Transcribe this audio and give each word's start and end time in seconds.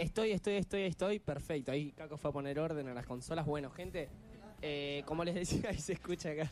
Estoy, 0.00 0.30
estoy, 0.30 0.54
estoy, 0.54 0.82
estoy. 0.84 1.18
Perfecto. 1.18 1.72
Ahí 1.72 1.92
Caco 1.92 2.16
fue 2.16 2.30
a 2.30 2.32
poner 2.32 2.58
orden 2.58 2.88
a 2.88 2.94
las 2.94 3.04
consolas. 3.04 3.44
Bueno, 3.44 3.70
gente, 3.70 4.08
eh, 4.62 5.02
como 5.04 5.24
les 5.24 5.34
decía, 5.34 5.60
ahí 5.68 5.78
se 5.78 5.92
escucha 5.92 6.30
acá 6.30 6.50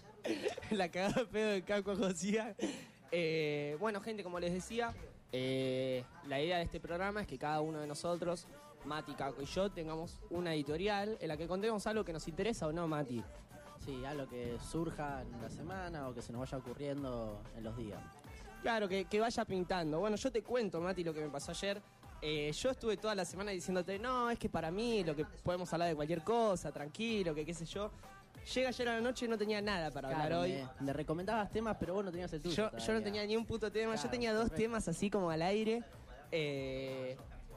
la 0.70 0.90
cagada 0.90 1.22
de 1.22 1.26
pedo 1.26 1.50
de 1.52 1.62
Caco 1.62 1.96
Josía. 1.96 2.54
Eh, 3.10 3.74
bueno, 3.80 4.02
gente, 4.02 4.22
como 4.22 4.38
les 4.38 4.52
decía, 4.52 4.92
eh, 5.32 6.04
la 6.26 6.42
idea 6.42 6.58
de 6.58 6.64
este 6.64 6.78
programa 6.78 7.22
es 7.22 7.26
que 7.26 7.38
cada 7.38 7.62
uno 7.62 7.80
de 7.80 7.86
nosotros, 7.86 8.46
Mati, 8.84 9.14
Caco 9.14 9.40
y 9.40 9.46
yo, 9.46 9.70
tengamos 9.70 10.20
una 10.28 10.52
editorial 10.52 11.16
en 11.18 11.28
la 11.28 11.38
que 11.38 11.48
contemos 11.48 11.86
algo 11.86 12.04
que 12.04 12.12
nos 12.12 12.28
interesa 12.28 12.66
o 12.66 12.72
no, 12.72 12.86
Mati. 12.86 13.24
Sí, 13.82 14.04
algo 14.04 14.28
que 14.28 14.58
surja 14.60 15.22
en 15.22 15.40
la 15.40 15.48
semana 15.48 16.06
o 16.06 16.14
que 16.14 16.20
se 16.20 16.34
nos 16.34 16.40
vaya 16.40 16.58
ocurriendo 16.58 17.40
en 17.56 17.64
los 17.64 17.74
días. 17.78 18.00
Claro, 18.60 18.90
que, 18.90 19.06
que 19.06 19.20
vaya 19.20 19.42
pintando. 19.46 20.00
Bueno, 20.00 20.16
yo 20.16 20.30
te 20.30 20.42
cuento, 20.42 20.82
Mati, 20.82 21.02
lo 21.02 21.14
que 21.14 21.22
me 21.22 21.30
pasó 21.30 21.52
ayer. 21.52 21.80
Eh, 22.20 22.50
yo 22.52 22.70
estuve 22.70 22.96
toda 22.96 23.14
la 23.14 23.24
semana 23.24 23.52
diciéndote, 23.52 23.98
no, 23.98 24.28
es 24.30 24.38
que 24.38 24.48
para 24.48 24.70
mí 24.70 25.04
lo 25.04 25.14
que 25.14 25.24
podemos 25.24 25.72
hablar 25.72 25.88
de 25.88 25.94
cualquier 25.94 26.22
cosa, 26.22 26.72
tranquilo, 26.72 27.34
que 27.34 27.44
qué 27.46 27.54
sé 27.54 27.64
yo. 27.64 27.90
Llega 28.54 28.68
ayer 28.70 28.88
a 28.88 28.94
la 28.94 29.00
noche 29.00 29.26
y 29.26 29.28
no 29.28 29.36
tenía 29.36 29.60
nada 29.60 29.90
para 29.90 30.08
hablar 30.08 30.26
Claro, 30.28 30.42
hoy. 30.42 30.52
me, 30.52 30.86
me 30.86 30.92
recomendabas 30.92 31.50
temas, 31.50 31.76
pero 31.78 31.94
vos 31.94 32.04
no 32.04 32.10
tenías 32.10 32.32
el 32.32 32.40
tuyo. 32.40 32.56
Yo, 32.56 32.64
yo 32.64 32.70
todavía. 32.70 32.94
no 32.94 33.02
tenía 33.02 33.26
ni 33.26 33.36
un 33.36 33.44
puto 33.44 33.70
tema, 33.70 33.92
yo 33.94 34.00
Claro, 34.00 34.10
tenía 34.10 34.32
dos 34.32 34.44
perfecto. 34.44 34.62
temas 34.62 34.88
así 34.88 35.10
como 35.10 35.30
al 35.30 35.42
aire. 35.42 35.82
eh, 36.32 37.16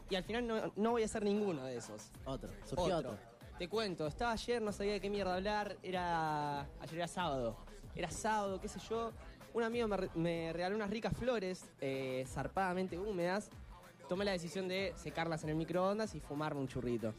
y 0.10 0.16
al 0.16 0.24
final 0.26 0.46
no, 0.46 0.74
no 0.76 0.92
voy 0.92 1.04
a 1.04 1.06
hacer 1.06 1.24
ninguno 1.24 1.64
de 1.64 1.78
esos. 1.78 2.12
Otro, 2.26 2.50
surgió 2.66 2.98
otro. 2.98 3.18
Te 3.58 3.70
cuento, 3.70 4.06
estaba 4.08 4.34
ayer, 4.34 4.62
no 4.62 4.74
sabía 4.74 4.94
de 4.94 5.00
qué 5.00 5.10
mierda 5.10 5.36
hablar. 5.36 5.78
Era. 5.84 6.62
Ayer 6.82 6.96
era 6.96 7.08
sábado. 7.08 7.56
Era 7.96 8.12
sábado, 8.12 8.60
qué 8.60 8.68
sé 8.68 8.80
yo. 8.90 9.14
Un 9.54 9.64
amigo 9.64 9.88
me, 9.88 9.96
re- 9.98 10.10
me 10.16 10.52
regaló 10.52 10.76
unas 10.76 10.90
ricas 10.90 11.14
flores, 11.16 11.70
eh, 11.80 12.26
zarpadamente 12.28 12.98
húmedas. 13.00 13.50
Tomé 14.12 14.26
la 14.26 14.34
decisión 14.34 14.68
de 14.68 14.94
secarlas 14.98 15.42
en 15.46 15.52
el 15.52 15.56
microondas 15.56 16.14
y 16.16 16.20
fumarme 16.20 16.60
un 16.60 16.68
churrito. 16.68 17.14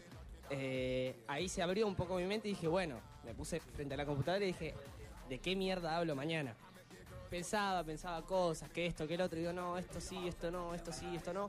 Eh, 0.51 1.17
ahí 1.27 1.49
se 1.49 1.63
abrió 1.63 1.87
un 1.87 1.95
poco 1.95 2.17
mi 2.17 2.27
mente 2.27 2.49
y 2.49 2.51
dije, 2.51 2.69
bueno, 2.69 3.01
me 3.25 3.33
puse 3.33 3.61
frente 3.61 3.95
a 3.95 3.97
la 3.97 4.05
computadora 4.05 4.45
y 4.45 4.49
dije, 4.49 4.75
¿de 5.27 5.39
qué 5.39 5.57
mierda 5.57 5.97
hablo 5.97 6.15
mañana? 6.15 6.55
Pensaba, 7.31 7.83
pensaba 7.83 8.21
cosas, 8.27 8.69
que 8.69 8.85
esto, 8.85 9.09
que 9.09 9.15
el 9.15 9.23
otro. 9.23 9.39
Y 9.39 9.41
digo, 9.41 9.55
no, 9.55 9.79
esto 9.79 10.03
sí, 10.03 10.29
esto 10.29 10.51
no, 10.51 10.75
esto 10.75 10.93
sí, 10.93 11.07
esto 11.17 11.33
no. 11.33 11.49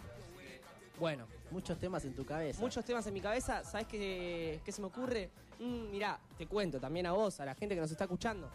Bueno, 0.98 1.28
Muchos 1.52 1.78
temas 1.78 2.06
en 2.06 2.16
tu 2.16 2.26
cabeza. 2.26 2.62
muchos 2.62 2.86
temas 2.86 3.06
en 3.08 3.14
mi 3.14 3.20
cabeza. 3.20 3.66
¿Sabes 3.66 3.88
qué, 3.88 4.62
qué 4.64 4.72
se 4.72 4.80
me 4.80 4.88
ocurre? 4.88 5.30
Mm, 5.60 5.92
mirá, 5.92 6.22
te 6.38 6.48
cuento 6.48 6.80
también 6.80 7.06
a 7.06 7.12
vos, 7.12 7.42
a 7.42 7.46
la 7.46 7.54
gente 7.54 7.76
que 7.76 7.82
nos 7.82 7.92
está 7.92 8.06
escuchando. 8.06 8.50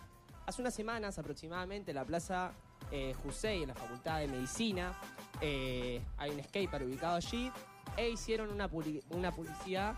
Hace 0.47 0.63
unas 0.63 0.73
semanas 0.73 1.19
aproximadamente 1.19 1.91
en 1.91 1.97
la 1.97 2.07
plaza 2.07 2.55
eh, 2.91 3.15
Jusey, 3.23 3.63
en 3.63 3.69
la 3.69 3.75
Facultad 3.75 4.21
de 4.21 4.29
Medicina, 4.29 4.93
eh, 5.41 6.03
hay 6.17 6.31
un 6.31 6.43
skatepark 6.43 6.85
ubicado 6.85 7.17
allí 7.17 7.51
e 7.97 8.11
hicieron 8.11 8.51
una, 8.51 8.69
una 9.11 9.33
publicidad 9.33 9.95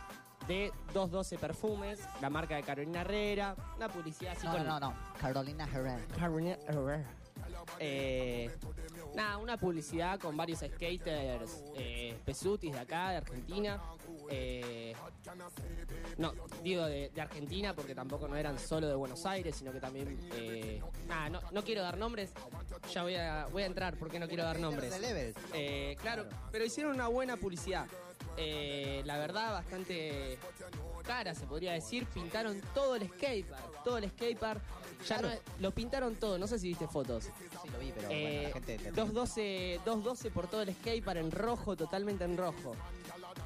de 0.46 0.72
212 0.94 1.38
perfumes, 1.38 2.00
la 2.20 2.30
marca 2.30 2.56
de 2.56 2.62
Carolina 2.62 3.02
Herrera, 3.02 3.54
una 3.76 3.88
publicidad 3.88 4.32
así 4.36 4.46
No, 4.46 4.52
con 4.56 4.66
no, 4.66 4.80
no. 4.80 4.94
Carolina 5.20 5.64
Herrera. 5.64 6.00
Carolina 6.18 6.58
Herrera. 6.66 7.16
Eh, 7.78 8.50
nada, 9.14 9.36
una 9.38 9.56
publicidad 9.56 10.18
con 10.18 10.36
varios 10.36 10.60
skaters 10.60 11.62
eh, 11.76 12.18
pesutis 12.24 12.72
de 12.72 12.78
acá, 12.78 13.10
de 13.10 13.16
Argentina. 13.18 13.80
Eh, 14.30 14.94
no, 16.18 16.32
digo 16.62 16.84
de, 16.86 17.10
de 17.10 17.20
Argentina 17.20 17.74
porque 17.74 17.94
tampoco 17.94 18.28
no 18.28 18.36
eran 18.36 18.58
solo 18.58 18.88
de 18.88 18.94
Buenos 18.94 19.24
Aires, 19.26 19.56
sino 19.56 19.72
que 19.72 19.80
también... 19.80 20.18
eh, 20.34 20.82
nada, 21.06 21.28
no, 21.28 21.40
no 21.52 21.62
quiero 21.64 21.82
dar 21.82 21.96
nombres, 21.96 22.32
ya 22.92 23.02
voy 23.02 23.14
a, 23.14 23.46
voy 23.52 23.62
a 23.62 23.66
entrar 23.66 23.96
porque 23.96 24.18
no 24.18 24.28
quiero 24.28 24.44
dar 24.44 24.58
nombres. 24.58 24.92
Eh, 25.52 25.96
claro, 26.00 26.26
pero 26.50 26.64
hicieron 26.64 26.94
una 26.94 27.08
buena 27.08 27.36
publicidad. 27.36 27.86
Eh, 28.36 29.02
la 29.04 29.18
verdad, 29.18 29.52
bastante 29.52 30.38
cara, 31.04 31.34
se 31.34 31.46
podría 31.46 31.72
decir. 31.72 32.06
Pintaron 32.06 32.60
todo 32.74 32.96
el 32.96 33.08
skatepark, 33.08 33.82
todo 33.84 33.98
el 33.98 34.08
skatepark. 34.10 34.60
Ya 35.08 35.20
no, 35.22 35.28
lo 35.60 35.70
pintaron 35.70 36.14
todo, 36.16 36.38
no 36.38 36.46
sé 36.46 36.58
si 36.58 36.68
viste 36.68 36.86
fotos. 36.86 37.24
Sí, 37.24 37.68
lo 37.72 37.78
vi, 37.78 37.92
pero 37.94 38.08
Eh, 38.10 38.22
bueno, 38.22 38.42
la 38.48 38.52
gente 38.52 38.74
entendió. 38.74 39.04
212, 39.04 39.80
212 39.84 40.30
por 40.30 40.46
todo 40.48 40.62
el 40.62 40.74
skatepark 40.74 41.18
en 41.18 41.30
rojo, 41.30 41.76
totalmente 41.76 42.24
en 42.24 42.36
rojo. 42.36 42.72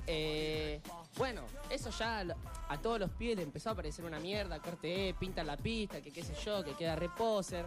Eh, 0.06 0.80
bueno, 1.16 1.42
eso 1.70 1.90
ya 1.90 2.24
a 2.68 2.78
todos 2.82 2.98
los 2.98 3.10
pies 3.10 3.36
le 3.36 3.42
empezó 3.42 3.70
a 3.70 3.74
parecer 3.74 4.04
una 4.04 4.18
mierda. 4.18 4.58
Corte 4.58 5.08
E, 5.10 5.14
pintan 5.14 5.46
la 5.46 5.56
pista, 5.56 6.00
que 6.00 6.10
qué 6.10 6.22
sé 6.22 6.34
yo, 6.44 6.64
que 6.64 6.74
queda 6.74 6.96
reposer. 6.96 7.66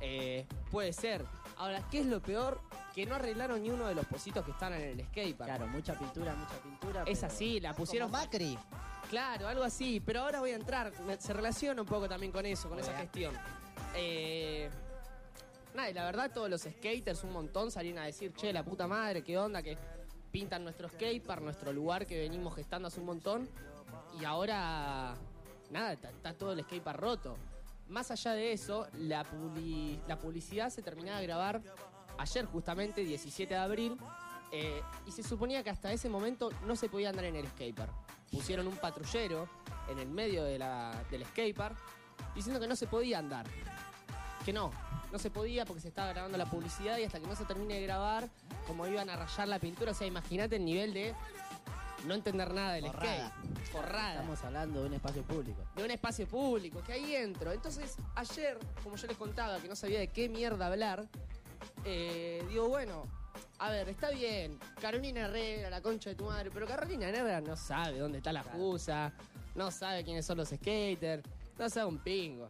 Eh, 0.00 0.46
puede 0.70 0.92
ser. 0.92 1.24
Ahora, 1.56 1.82
¿qué 1.90 2.00
es 2.00 2.06
lo 2.06 2.20
peor? 2.20 2.60
Que 2.94 3.06
no 3.06 3.14
arreglaron 3.14 3.62
ni 3.62 3.70
uno 3.70 3.86
de 3.86 3.94
los 3.94 4.04
pocitos 4.06 4.44
que 4.44 4.50
están 4.50 4.72
en 4.72 4.80
el 4.98 5.06
skatepark. 5.06 5.48
Claro, 5.50 5.66
mucha 5.68 5.94
pintura, 5.98 6.34
mucha 6.34 6.56
pintura. 6.62 7.02
Es 7.06 7.18
pero- 7.20 7.32
así, 7.32 7.60
la 7.60 7.74
pusieron. 7.74 8.10
Como 8.10 8.22
Macri. 8.22 8.58
Claro, 9.08 9.48
algo 9.48 9.62
así. 9.62 10.00
Pero 10.00 10.20
ahora 10.22 10.40
voy 10.40 10.50
a 10.52 10.56
entrar. 10.56 10.92
Me- 11.06 11.20
Se 11.20 11.32
relaciona 11.32 11.82
un 11.82 11.88
poco 11.88 12.08
también 12.08 12.32
con 12.32 12.44
eso, 12.46 12.68
con 12.68 12.78
esa 12.78 12.96
gestión. 12.96 13.34
Eh, 13.94 14.70
nada, 15.74 15.90
y 15.90 15.94
la 15.94 16.04
verdad, 16.04 16.30
todos 16.32 16.48
los 16.48 16.62
skaters, 16.62 17.22
un 17.24 17.32
montón, 17.32 17.70
salieron 17.70 18.00
a 18.02 18.06
decir, 18.06 18.32
che, 18.34 18.52
la 18.52 18.64
puta 18.64 18.86
madre, 18.86 19.22
qué 19.22 19.36
onda, 19.38 19.62
que 19.62 19.76
pintan 20.32 20.62
nuestro 20.64 20.88
skatepark, 20.88 21.42
nuestro 21.42 21.72
lugar 21.72 22.06
que 22.06 22.18
venimos 22.20 22.54
gestando 22.54 22.88
hace 22.88 23.00
un 23.00 23.06
montón. 23.06 23.48
Y 24.20 24.24
ahora, 24.24 25.14
nada, 25.70 25.92
está, 25.92 26.10
está 26.10 26.32
todo 26.34 26.52
el 26.52 26.62
skatepark 26.62 26.98
roto. 27.00 27.36
Más 27.90 28.10
allá 28.10 28.32
de 28.32 28.52
eso, 28.52 28.86
la, 28.94 29.24
publi- 29.24 30.00
la 30.06 30.18
publicidad 30.18 30.70
se 30.70 30.80
terminaba 30.82 31.18
de 31.20 31.26
grabar 31.26 31.60
ayer, 32.18 32.44
justamente, 32.46 33.02
17 33.04 33.52
de 33.54 33.60
abril. 33.60 33.96
eh, 34.52 34.82
y 35.06 35.12
se 35.12 35.22
suponía 35.22 35.62
que 35.62 35.70
hasta 35.70 35.92
ese 35.92 36.08
momento 36.08 36.50
no 36.66 36.74
se 36.74 36.88
podía 36.88 37.10
andar 37.10 37.24
en 37.26 37.36
el 37.36 37.46
skatepark. 37.48 37.92
Pusieron 38.32 38.66
un 38.66 38.76
patrullero 38.76 39.48
en 39.88 39.98
el 40.00 40.08
medio 40.08 40.42
del 40.44 40.62
skatepark 41.26 41.76
diciendo 42.34 42.58
que 42.60 42.66
no 42.66 42.74
se 42.76 42.86
podía 42.88 43.18
andar. 43.20 43.46
Que 44.44 44.52
no, 44.52 44.70
no 45.12 45.18
se 45.18 45.30
podía 45.30 45.64
porque 45.64 45.80
se 45.82 45.88
estaba 45.88 46.08
grabando 46.12 46.36
la 46.38 46.46
publicidad 46.46 46.96
y 46.98 47.04
hasta 47.04 47.20
que 47.20 47.26
no 47.26 47.36
se 47.36 47.44
termine 47.44 47.74
de 47.74 47.82
grabar, 47.82 48.28
como 48.66 48.86
iban 48.88 49.08
a 49.10 49.16
rayar 49.16 49.46
la 49.48 49.58
pintura, 49.58 49.92
o 49.92 49.94
sea, 49.94 50.06
imagínate 50.06 50.56
el 50.56 50.64
nivel 50.64 50.92
de 50.94 51.14
no 52.06 52.14
entender 52.14 52.52
nada 52.52 52.74
del 52.74 52.86
Forrada. 52.86 53.28
skate. 53.30 53.66
Forrada 53.70 54.12
Estamos 54.14 54.44
hablando 54.44 54.80
de 54.80 54.86
un 54.88 54.94
espacio 54.94 55.22
público. 55.22 55.62
de 55.76 55.84
un 55.84 55.90
espacio 55.90 56.26
público, 56.26 56.82
que 56.84 56.92
ahí 56.92 57.14
entro. 57.14 57.52
Entonces, 57.52 57.96
ayer, 58.14 58.58
como 58.82 58.96
yo 58.96 59.06
les 59.06 59.16
contaba, 59.16 59.58
que 59.60 59.68
no 59.68 59.76
sabía 59.76 59.98
de 60.00 60.08
qué 60.08 60.28
mierda 60.28 60.66
hablar, 60.66 61.06
eh, 61.84 62.44
digo, 62.48 62.68
bueno, 62.68 63.04
a 63.58 63.70
ver, 63.70 63.88
está 63.88 64.10
bien, 64.10 64.58
Carolina 64.80 65.22
Herrera, 65.26 65.70
la 65.70 65.80
concha 65.80 66.10
de 66.10 66.16
tu 66.16 66.24
madre, 66.24 66.50
pero 66.52 66.66
Carolina 66.66 67.08
Herrera 67.08 67.40
no 67.40 67.56
sabe 67.56 67.98
dónde 67.98 68.18
está 68.18 68.32
la 68.32 68.42
Jusa, 68.42 69.12
no 69.54 69.70
sabe 69.70 70.04
quiénes 70.04 70.24
son 70.26 70.38
los 70.38 70.48
skaters, 70.48 71.22
no 71.58 71.68
sabe 71.68 71.86
un 71.86 71.98
pingo. 71.98 72.48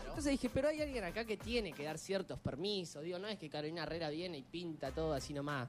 Entonces 0.00 0.32
dije, 0.32 0.50
pero 0.52 0.68
hay 0.68 0.82
alguien 0.82 1.04
acá 1.04 1.24
que 1.24 1.36
tiene 1.36 1.72
que 1.72 1.84
dar 1.84 1.96
ciertos 1.96 2.38
permisos. 2.40 3.02
Digo, 3.02 3.18
no 3.18 3.28
es 3.28 3.38
que 3.38 3.48
Carolina 3.48 3.84
Herrera 3.84 4.10
viene 4.10 4.38
y 4.38 4.42
pinta 4.42 4.90
todo 4.90 5.14
así 5.14 5.32
nomás. 5.32 5.68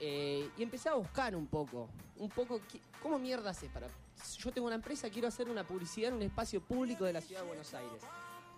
Eh, 0.00 0.48
y 0.58 0.62
empecé 0.62 0.88
a 0.88 0.94
buscar 0.94 1.34
un 1.34 1.46
poco, 1.46 1.88
un 2.18 2.28
poco, 2.28 2.60
¿qué- 2.70 2.80
¿cómo 3.02 3.18
mierda 3.18 3.50
hace 3.50 3.68
para...? 3.68 3.86
Yo 4.38 4.50
tengo 4.52 4.66
una 4.66 4.76
empresa, 4.76 5.08
quiero 5.10 5.28
hacer 5.28 5.48
una 5.48 5.64
publicidad 5.64 6.08
en 6.10 6.16
un 6.16 6.22
espacio 6.22 6.60
público 6.60 7.04
de 7.04 7.12
la 7.12 7.20
ciudad 7.20 7.42
de 7.42 7.48
Buenos 7.48 7.72
Aires. 7.74 8.02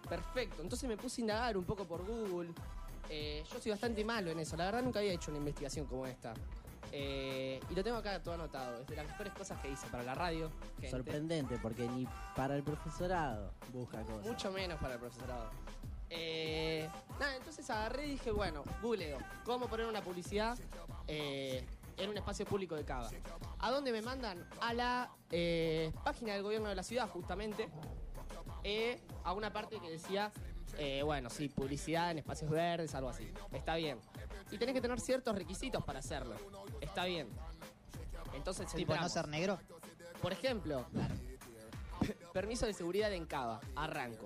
Perfecto, 0.08 0.62
entonces 0.62 0.88
me 0.88 0.96
puse 0.96 1.20
a 1.20 1.22
indagar 1.22 1.56
un 1.56 1.64
poco 1.64 1.84
por 1.84 2.04
Google. 2.04 2.50
Eh, 3.10 3.44
yo 3.52 3.60
soy 3.60 3.70
bastante 3.72 4.04
malo 4.04 4.30
en 4.30 4.38
eso, 4.40 4.56
la 4.56 4.66
verdad 4.66 4.82
nunca 4.82 4.98
había 5.00 5.12
hecho 5.12 5.30
una 5.30 5.38
investigación 5.38 5.86
como 5.86 6.06
esta. 6.06 6.34
Eh, 6.90 7.60
y 7.68 7.74
lo 7.74 7.84
tengo 7.84 7.98
acá 7.98 8.22
todo 8.22 8.34
anotado, 8.34 8.80
es 8.80 8.86
de 8.86 8.96
las 8.96 9.06
mejores 9.06 9.32
cosas 9.34 9.60
que 9.60 9.70
hice 9.70 9.86
para 9.88 10.02
la 10.04 10.14
radio. 10.14 10.50
gente. 10.76 10.90
Sorprendente, 10.90 11.58
porque 11.60 11.86
ni 11.88 12.06
para 12.34 12.56
el 12.56 12.62
profesorado 12.62 13.52
busca 13.72 14.02
cosas. 14.04 14.26
Mucho 14.26 14.50
menos 14.52 14.78
para 14.80 14.94
el 14.94 15.00
profesorado. 15.00 15.50
Eh, 16.10 16.88
nada, 17.20 17.36
entonces 17.36 17.68
agarré 17.70 18.06
y 18.06 18.10
dije, 18.12 18.30
bueno, 18.30 18.62
googleo, 18.82 19.18
¿cómo 19.44 19.66
poner 19.68 19.86
una 19.86 20.00
publicidad 20.02 20.58
eh, 21.06 21.64
en 21.96 22.10
un 22.10 22.16
espacio 22.16 22.46
público 22.46 22.74
de 22.74 22.84
Cava? 22.84 23.10
¿A 23.58 23.70
dónde 23.70 23.92
me 23.92 24.00
mandan? 24.02 24.48
A 24.60 24.72
la 24.72 25.10
eh, 25.30 25.92
página 26.04 26.32
del 26.34 26.42
gobierno 26.42 26.68
de 26.68 26.74
la 26.74 26.82
ciudad, 26.82 27.08
justamente, 27.08 27.68
eh, 28.64 29.00
a 29.24 29.32
una 29.32 29.52
parte 29.52 29.80
que 29.80 29.90
decía, 29.90 30.32
bueno, 31.04 31.28
sí, 31.28 31.48
publicidad 31.48 32.10
en 32.10 32.18
espacios 32.18 32.50
verdes, 32.50 32.94
algo 32.94 33.10
así. 33.10 33.30
Está 33.52 33.74
bien. 33.76 33.98
Y 34.50 34.56
tenés 34.58 34.74
que 34.74 34.80
tener 34.80 35.00
ciertos 35.00 35.34
requisitos 35.36 35.84
para 35.84 35.98
hacerlo. 35.98 36.36
Está 36.80 37.04
bien. 37.04 37.28
Entonces, 38.32 38.66
Tipo, 38.72 38.92
no 38.92 38.94
entramos. 38.94 39.12
ser 39.12 39.28
negro. 39.28 39.58
Por 40.22 40.32
ejemplo, 40.32 40.86
permiso 42.32 42.64
de 42.66 42.72
seguridad 42.72 43.12
en 43.12 43.26
Cava, 43.26 43.60
arranco. 43.74 44.24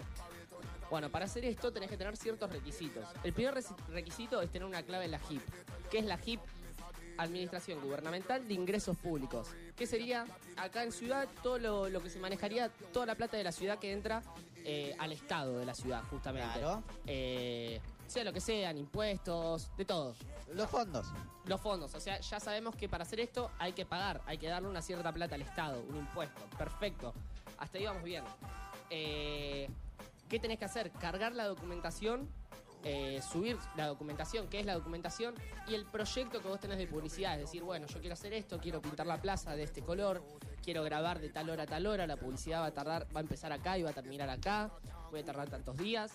Bueno, 0.92 1.08
para 1.08 1.24
hacer 1.24 1.42
esto 1.46 1.72
tenés 1.72 1.88
que 1.88 1.96
tener 1.96 2.18
ciertos 2.18 2.52
requisitos. 2.52 3.02
El 3.24 3.32
primer 3.32 3.54
requisito 3.88 4.42
es 4.42 4.50
tener 4.50 4.68
una 4.68 4.82
clave 4.82 5.06
en 5.06 5.12
la 5.12 5.20
HIP. 5.26 5.40
¿Qué 5.90 6.00
es 6.00 6.04
la 6.04 6.18
HIP? 6.22 6.38
Administración 7.16 7.80
Gubernamental 7.80 8.46
de 8.46 8.52
Ingresos 8.52 8.98
Públicos. 8.98 9.48
¿Qué 9.74 9.86
sería 9.86 10.26
acá 10.58 10.82
en 10.84 10.92
ciudad 10.92 11.26
todo 11.42 11.58
lo, 11.58 11.88
lo 11.88 12.02
que 12.02 12.10
se 12.10 12.18
manejaría, 12.18 12.68
toda 12.92 13.06
la 13.06 13.14
plata 13.14 13.38
de 13.38 13.44
la 13.44 13.52
ciudad 13.52 13.78
que 13.78 13.90
entra 13.90 14.22
eh, 14.66 14.94
al 14.98 15.12
Estado 15.12 15.58
de 15.58 15.64
la 15.64 15.74
ciudad, 15.74 16.02
justamente. 16.10 16.58
Claro. 16.58 16.82
Eh, 17.06 17.80
sea 18.06 18.24
lo 18.24 18.34
que 18.34 18.42
sean, 18.42 18.76
impuestos, 18.76 19.74
de 19.78 19.86
todo. 19.86 20.14
Los 20.52 20.68
fondos. 20.68 21.06
Los 21.46 21.58
fondos, 21.58 21.94
o 21.94 22.00
sea, 22.00 22.20
ya 22.20 22.38
sabemos 22.38 22.76
que 22.76 22.90
para 22.90 23.04
hacer 23.04 23.18
esto 23.20 23.50
hay 23.58 23.72
que 23.72 23.86
pagar, 23.86 24.20
hay 24.26 24.36
que 24.36 24.48
darle 24.48 24.68
una 24.68 24.82
cierta 24.82 25.10
plata 25.10 25.36
al 25.36 25.42
Estado, 25.42 25.82
un 25.88 25.96
impuesto. 25.96 26.42
Perfecto. 26.58 27.14
Hasta 27.56 27.78
ahí 27.78 27.86
vamos 27.86 28.04
bien. 28.04 28.24
Eh, 28.90 29.70
¿Qué 30.32 30.38
tenés 30.40 30.58
que 30.58 30.64
hacer? 30.64 30.90
Cargar 30.93 31.34
la 31.34 31.44
documentación, 31.46 32.26
eh, 32.84 33.20
subir 33.20 33.58
la 33.76 33.87
documentación, 33.88 34.49
qué 34.49 34.61
es 34.61 34.64
la 34.64 34.73
documentación, 34.73 35.34
y 35.69 35.75
el 35.75 35.84
proyecto 35.84 36.40
que 36.40 36.49
vos 36.49 36.58
tenés 36.58 36.79
de 36.79 36.87
publicidad. 36.87 37.34
Es 37.34 37.40
decir, 37.40 37.62
bueno, 37.62 37.87
yo 37.87 38.00
quiero 38.00 38.14
hacer 38.14 38.32
esto, 38.32 38.58
quiero 38.58 38.81
pintar 38.81 39.06
la 39.06 39.20
plaza 39.20 39.55
de 39.55 39.62
este 39.64 39.82
color, 39.82 40.23
quiero 40.64 40.84
grabar 40.84 41.20
de 41.20 41.29
tal 41.29 41.50
hora 41.50 41.64
a 41.64 41.67
tal 41.67 41.87
hora, 41.87 42.06
la 42.06 42.17
publicidad 42.17 42.62
va 42.62 42.67
a 42.69 42.70
tardar, 42.73 43.06
va 43.14 43.20
a 43.20 43.23
empezar 43.23 43.52
acá 43.52 43.76
y 43.76 43.82
va 43.82 43.90
a 43.90 43.93
terminar 43.93 44.31
acá, 44.31 44.70
voy 45.11 45.20
a 45.20 45.23
tardar 45.23 45.50
tantos 45.50 45.76
días. 45.76 46.12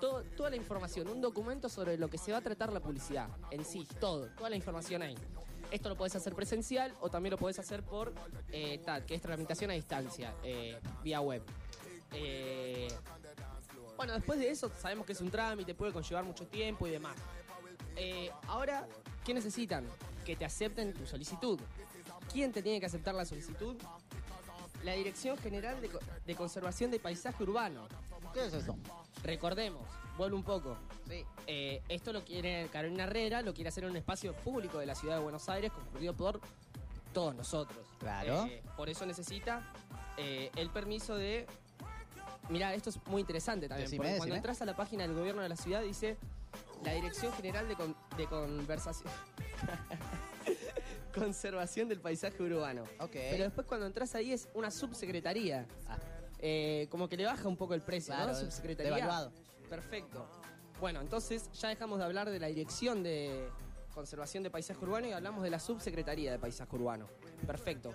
Todo- 0.00 0.24
toda 0.36 0.50
la 0.50 0.56
información, 0.56 1.06
un 1.06 1.20
documento 1.20 1.68
sobre 1.68 1.96
lo 1.96 2.08
que 2.10 2.18
se 2.18 2.32
va 2.32 2.38
a 2.38 2.42
tratar 2.42 2.72
la 2.72 2.80
publicidad 2.80 3.28
en 3.52 3.64
sí, 3.64 3.86
todo, 4.00 4.26
toda 4.36 4.50
la 4.50 4.56
información 4.56 5.02
ahí. 5.02 5.14
Esto 5.70 5.88
lo 5.90 5.96
podés 5.96 6.16
hacer 6.16 6.34
presencial 6.34 6.92
o 7.02 7.08
también 7.08 7.30
lo 7.30 7.38
podés 7.38 7.60
hacer 7.60 7.84
por 7.84 8.12
eh, 8.48 8.78
TAT, 8.84 9.04
que 9.06 9.14
es 9.14 9.22
tramitación 9.22 9.70
a 9.70 9.74
distancia, 9.74 10.34
eh, 10.42 10.76
vía 11.04 11.20
web. 11.20 11.44
Eh, 12.12 12.88
bueno, 14.00 14.14
después 14.14 14.38
de 14.38 14.50
eso 14.50 14.72
sabemos 14.80 15.04
que 15.04 15.12
es 15.12 15.20
un 15.20 15.30
trámite, 15.30 15.74
puede 15.74 15.92
conllevar 15.92 16.24
mucho 16.24 16.46
tiempo 16.46 16.86
y 16.86 16.90
demás. 16.90 17.14
Eh, 17.96 18.30
ahora, 18.46 18.88
¿qué 19.26 19.34
necesitan? 19.34 19.84
Que 20.24 20.36
te 20.36 20.46
acepten 20.46 20.94
tu 20.94 21.04
solicitud. 21.06 21.60
¿Quién 22.32 22.50
te 22.50 22.62
tiene 22.62 22.80
que 22.80 22.86
aceptar 22.86 23.14
la 23.14 23.26
solicitud? 23.26 23.76
La 24.84 24.94
Dirección 24.94 25.36
General 25.36 25.78
de, 25.82 25.90
Co- 25.90 25.98
de 26.24 26.34
Conservación 26.34 26.90
de 26.90 26.98
Paisaje 26.98 27.42
Urbano. 27.42 27.88
¿Qué 28.32 28.46
es 28.46 28.54
eso? 28.54 28.74
Recordemos, 29.22 29.86
vuelvo 30.16 30.38
un 30.38 30.44
poco. 30.44 30.78
Sí. 31.06 31.22
Eh, 31.46 31.82
esto 31.90 32.14
lo 32.14 32.24
quiere 32.24 32.68
Carolina 32.72 33.04
Herrera, 33.04 33.42
lo 33.42 33.52
quiere 33.52 33.68
hacer 33.68 33.84
en 33.84 33.90
un 33.90 33.96
espacio 33.98 34.32
público 34.32 34.78
de 34.78 34.86
la 34.86 34.94
ciudad 34.94 35.16
de 35.18 35.22
Buenos 35.22 35.46
Aires, 35.50 35.72
concurrido 35.72 36.16
por 36.16 36.40
todos 37.12 37.34
nosotros. 37.34 37.86
Claro. 37.98 38.46
Eh, 38.46 38.62
por 38.78 38.88
eso 38.88 39.04
necesita 39.04 39.70
el 40.16 40.70
permiso 40.70 41.16
de. 41.16 41.46
Mirá, 42.50 42.74
esto 42.74 42.90
es 42.90 42.98
muy 43.06 43.20
interesante 43.20 43.68
también. 43.68 43.86
Decime, 43.86 43.98
porque 43.98 44.10
cuando 44.18 44.24
decime. 44.34 44.36
entras 44.38 44.62
a 44.62 44.66
la 44.66 44.76
página 44.76 45.04
del 45.06 45.14
gobierno 45.14 45.42
de 45.42 45.48
la 45.48 45.56
ciudad 45.56 45.82
dice 45.82 46.16
la 46.84 46.92
Dirección 46.92 47.32
General 47.34 47.68
de, 47.68 47.76
Con- 47.76 47.96
de 48.16 48.26
Conversación. 48.26 49.10
Conservación 51.14 51.88
del 51.88 52.00
Paisaje 52.00 52.42
Urbano. 52.42 52.84
Ok. 53.00 53.10
Pero 53.12 53.44
después 53.44 53.66
cuando 53.66 53.86
entras 53.86 54.14
ahí 54.14 54.32
es 54.32 54.48
una 54.54 54.70
subsecretaría. 54.70 55.66
Ah. 55.88 55.98
Eh, 56.38 56.86
como 56.90 57.08
que 57.08 57.16
le 57.16 57.26
baja 57.26 57.48
un 57.48 57.56
poco 57.56 57.74
el 57.74 57.82
precio, 57.82 58.14
Claro, 58.14 58.32
¿no? 58.32 58.38
Subsecretaría. 58.38 58.94
devaluado. 58.94 59.32
Perfecto. 59.68 60.26
Bueno, 60.80 61.00
entonces 61.00 61.50
ya 61.52 61.68
dejamos 61.68 61.98
de 61.98 62.04
hablar 62.06 62.30
de 62.30 62.38
la 62.40 62.46
Dirección 62.46 63.02
de 63.02 63.48
Conservación 63.94 64.42
de 64.42 64.50
Paisaje 64.50 64.82
Urbano 64.82 65.08
y 65.08 65.12
hablamos 65.12 65.42
de 65.42 65.50
la 65.50 65.58
Subsecretaría 65.58 66.32
de 66.32 66.38
Paisaje 66.38 66.74
Urbano. 66.74 67.08
Perfecto. 67.46 67.90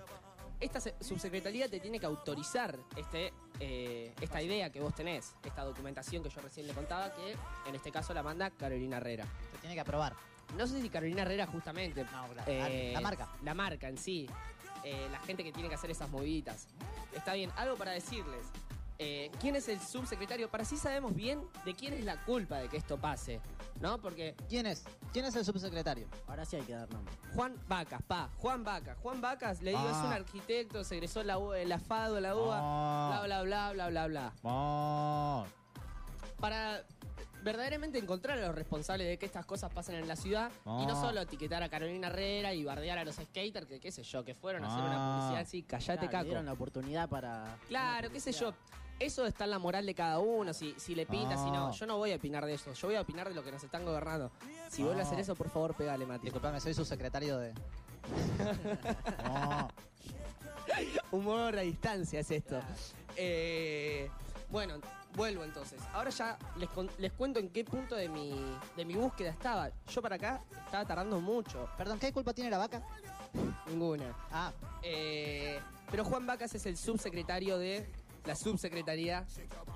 Esta 0.58 0.80
se- 0.80 0.94
subsecretaría 1.00 1.68
te 1.68 1.80
tiene 1.80 2.00
que 2.00 2.06
autorizar 2.06 2.78
este, 2.96 3.32
eh, 3.60 4.14
esta 4.20 4.40
idea 4.40 4.70
que 4.70 4.80
vos 4.80 4.94
tenés, 4.94 5.34
esta 5.44 5.62
documentación 5.64 6.22
que 6.22 6.30
yo 6.30 6.40
recién 6.40 6.66
le 6.66 6.72
contaba, 6.72 7.12
que 7.14 7.36
en 7.68 7.74
este 7.74 7.92
caso 7.92 8.14
la 8.14 8.22
manda 8.22 8.50
Carolina 8.50 8.96
Herrera. 8.96 9.26
Se 9.52 9.58
tiene 9.58 9.74
que 9.74 9.80
aprobar. 9.80 10.14
No 10.56 10.66
sé 10.66 10.80
si 10.80 10.88
Carolina 10.88 11.22
Herrera 11.22 11.46
justamente. 11.46 12.04
No, 12.04 12.28
claro, 12.28 12.42
eh, 12.50 12.90
la 12.94 13.00
marca. 13.00 13.28
La 13.42 13.52
marca 13.54 13.88
en 13.88 13.98
sí. 13.98 14.26
eh, 14.84 15.08
la 15.10 15.18
gente 15.20 15.42
que 15.42 15.52
tiene 15.52 15.68
que 15.68 15.74
hacer 15.74 15.90
esas 15.90 16.08
moviditas. 16.08 16.68
Está 17.12 17.34
bien, 17.34 17.50
algo 17.56 17.76
para 17.76 17.90
decirles. 17.90 18.46
Eh, 18.98 19.30
¿Quién 19.40 19.56
es 19.56 19.68
el 19.68 19.78
subsecretario? 19.80 20.48
Para 20.48 20.62
así 20.62 20.76
sabemos 20.78 21.14
bien 21.14 21.42
de 21.66 21.74
quién 21.74 21.92
es 21.92 22.04
la 22.04 22.24
culpa 22.24 22.58
de 22.58 22.68
que 22.68 22.76
esto 22.78 22.96
pase. 22.96 23.40
¿No? 23.80 23.98
Porque 24.00 24.34
¿Quién 24.48 24.66
es? 24.66 24.84
¿Quién 25.12 25.24
es 25.26 25.36
el 25.36 25.44
subsecretario? 25.44 26.06
Ahora 26.26 26.44
sí 26.44 26.56
hay 26.56 26.62
que 26.62 26.72
dar 26.74 26.90
nombre. 26.90 27.12
Juan 27.34 27.54
Vacas, 27.68 28.02
pa, 28.02 28.30
Juan 28.38 28.64
Vacas. 28.64 28.96
Juan 29.02 29.20
Vacas, 29.20 29.60
le 29.62 29.70
digo, 29.70 29.82
Ah. 29.86 29.90
es 29.90 30.06
un 30.06 30.12
arquitecto, 30.12 30.82
se 30.84 30.94
egresó 30.96 31.22
la, 31.22 31.38
U- 31.38 31.52
la 31.52 31.78
FADO, 31.78 32.20
la 32.20 32.34
UBA, 32.34 32.46
bla, 32.46 33.16
Ah, 33.18 33.22
bla, 33.24 33.42
bla, 33.42 33.72
bla, 33.72 33.88
bla, 33.88 34.06
bla. 34.06 34.32
ah. 34.44 35.44
Para 36.40 36.82
verdaderamente 37.42 37.98
encontrar 37.98 38.38
a 38.38 38.46
los 38.46 38.54
responsables 38.54 39.06
de 39.06 39.18
que 39.18 39.26
estas 39.26 39.46
cosas 39.46 39.72
pasen 39.72 39.94
en 39.96 40.08
la 40.08 40.16
ciudad 40.16 40.50
y 40.64 40.84
no 40.86 40.92
Ah. 40.96 41.00
solo 41.00 41.20
etiquetar 41.20 41.62
a 41.62 41.68
Carolina 41.68 42.08
Herrera 42.08 42.52
y 42.54 42.64
bardear 42.64 42.98
a 42.98 43.04
los 43.04 43.14
skaters 43.16 43.66
que 43.66 43.78
qué 43.78 43.92
sé 43.92 44.02
yo, 44.02 44.24
que 44.24 44.34
fueron 44.34 44.64
a 44.64 44.68
hacer 44.68 44.80
una 44.84 44.96
Ah. 44.96 45.18
publicidad 45.18 45.42
así, 45.42 45.62
callate 45.62 45.84
Claro, 45.86 46.02
le 46.02 46.08
caco. 46.10 46.24
dieron 46.24 46.46
la 46.46 46.52
oportunidad 46.52 47.08
para. 47.08 47.56
Claro, 47.68 48.10
qué 48.10 48.20
sé 48.20 48.32
yo. 48.32 48.52
Eso 48.98 49.26
está 49.26 49.44
en 49.44 49.50
la 49.50 49.58
moral 49.58 49.84
de 49.84 49.94
cada 49.94 50.18
uno, 50.20 50.54
si, 50.54 50.74
si 50.78 50.94
le 50.94 51.04
pinta, 51.06 51.36
si 51.36 51.50
no. 51.50 51.68
Ah. 51.68 51.70
Yo 51.72 51.86
no 51.86 51.98
voy 51.98 52.12
a 52.12 52.16
opinar 52.16 52.46
de 52.46 52.54
eso, 52.54 52.72
yo 52.72 52.88
voy 52.88 52.96
a 52.96 53.02
opinar 53.02 53.28
de 53.28 53.34
lo 53.34 53.44
que 53.44 53.52
nos 53.52 53.62
están 53.62 53.84
gobernando. 53.84 54.30
Si 54.70 54.82
vuelve 54.82 55.02
a 55.02 55.04
hacer 55.04 55.18
eso, 55.20 55.34
por 55.34 55.50
favor, 55.50 55.74
pegale, 55.74 56.06
Mati. 56.06 56.24
Disculpame, 56.24 56.60
soy 56.60 56.74
subsecretario 56.74 57.38
de. 57.38 57.52
Ah. 59.18 59.68
Humor 61.12 61.56
a 61.56 61.60
distancia 61.60 62.20
es 62.20 62.30
esto. 62.30 62.60
Eh, 63.16 64.10
bueno, 64.50 64.74
vuelvo 65.14 65.44
entonces. 65.44 65.80
Ahora 65.92 66.10
ya 66.10 66.36
les, 66.56 66.68
con- 66.70 66.90
les 66.98 67.12
cuento 67.12 67.38
en 67.38 67.50
qué 67.50 67.64
punto 67.64 67.94
de 67.94 68.08
mi, 68.08 68.34
de 68.76 68.84
mi 68.84 68.94
búsqueda 68.94 69.30
estaba. 69.30 69.70
Yo 69.88 70.02
para 70.02 70.16
acá 70.16 70.40
estaba 70.64 70.84
tardando 70.84 71.20
mucho. 71.20 71.68
Perdón, 71.78 71.98
¿qué 71.98 72.12
culpa 72.12 72.32
tiene 72.32 72.50
la 72.50 72.58
vaca? 72.58 72.82
Ninguna. 73.68 74.14
Ah, 74.32 74.52
Eh, 74.82 75.60
pero 75.90 76.04
Juan 76.04 76.26
Vacas 76.26 76.54
es 76.54 76.66
el 76.66 76.76
subsecretario 76.76 77.58
de 77.58 77.88
la 78.26 78.34
subsecretaría 78.34 79.24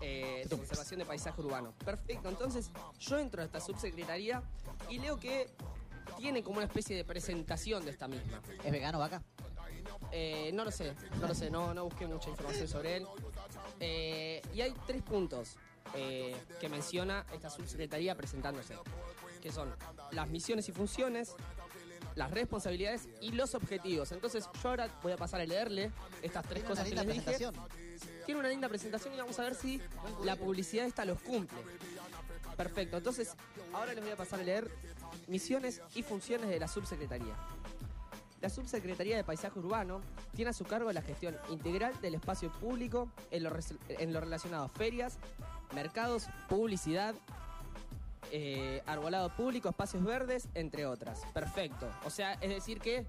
eh, 0.01 0.47
de 0.49 0.57
conservación 0.57 1.01
de 1.01 1.07
paisaje 1.07 1.41
urbano. 1.41 1.73
Perfecto, 1.85 2.29
entonces 2.29 2.71
yo 2.99 3.19
entro 3.19 3.43
a 3.43 3.45
esta 3.45 3.61
subsecretaría 3.61 4.43
y 4.89 4.99
leo 4.99 5.19
que 5.19 5.49
tiene 6.17 6.43
como 6.43 6.59
una 6.59 6.67
especie 6.67 6.97
de 6.97 7.05
presentación 7.05 7.85
de 7.85 7.91
esta 7.91 8.09
misma. 8.09 8.41
¿es 8.65 8.73
vegano 8.73 8.99
vaca? 8.99 9.23
Eh, 10.13 10.51
no 10.55 10.65
lo 10.65 10.71
sé, 10.71 10.95
no 11.21 11.29
lo 11.29 11.35
sé, 11.35 11.51
no, 11.51 11.73
no 11.75 11.85
busqué 11.85 12.07
mucha 12.07 12.31
información 12.31 12.69
sobre 12.69 12.97
él. 12.97 13.07
Eh, 13.79 14.43
y 14.55 14.61
hay 14.61 14.75
tres 14.87 15.03
puntos 15.03 15.57
eh, 15.95 16.37
que 16.61 16.69
menciona 16.69 17.25
esta 17.33 17.51
subsecretaría 17.51 18.15
presentándose, 18.15 18.75
que 19.41 19.53
son 19.53 19.75
las 20.13 20.29
misiones 20.29 20.69
y 20.69 20.73
funciones, 20.73 21.35
las 22.17 22.31
responsabilidades 22.31 23.09
y 23.21 23.33
los 23.33 23.55
objetivos. 23.55 24.13
Entonces 24.13 24.49
yo 24.63 24.69
ahora 24.69 24.89
voy 25.03 25.13
a 25.13 25.17
pasar 25.17 25.41
a 25.41 25.47
leerle 25.47 25.91
estas 26.23 26.47
tres 26.47 26.65
cosas 26.65 26.89
que 26.89 26.95
les 26.95 27.07
dije. 27.07 27.51
Tiene 28.27 28.41
una 28.41 28.49
linda 28.49 28.69
presentación 28.69 29.15
y 29.15 29.17
vamos 29.19 29.39
a 29.39 29.45
ver 29.45 29.55
si 29.55 29.81
la 30.25 30.37
publicidad 30.37 30.87
esta 30.87 31.05
los 31.05 31.21
cumple. 31.21 31.59
Perfecto, 32.57 32.99
entonces 32.99 33.35
ahora 33.73 33.95
les 33.95 34.03
voy 34.03 34.13
a 34.13 34.17
pasar 34.17 34.41
a 34.41 34.43
leer 34.43 34.71
misiones 35.29 35.81
y 35.95 36.03
funciones 36.03 36.49
de 36.49 36.61
la 36.61 36.69
subsecretaría. 36.69 37.35
La 38.41 38.49
Subsecretaría 38.49 39.19
de 39.19 39.25
Paisaje 39.25 39.59
Urbano 39.59 40.01
tiene 40.35 40.51
a 40.51 40.55
su 40.55 40.65
cargo 40.65 40.91
la 40.93 41.03
gestión 41.03 41.37
integral 41.51 41.93
del 42.01 42.15
espacio 42.15 42.51
público 42.51 43.11
en 43.31 43.43
lo, 43.43 43.51
en 43.89 44.13
lo 44.15 44.21
relacionado 44.21 44.65
a 44.65 44.69
ferias, 44.71 45.19
mercados, 45.75 46.27
publicidad, 46.49 47.15
eh, 48.33 48.83
arbolado 48.87 49.29
público, 49.37 49.69
espacios 49.69 50.05
verdes, 50.05 50.49
entre 50.55 50.87
otras. 50.87 51.21
Perfecto. 51.35 51.91
O 52.05 52.11
sea, 52.11 52.35
es 52.35 52.49
decir 52.49 52.81
que 52.81 53.07